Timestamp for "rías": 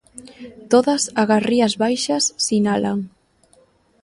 1.49-1.73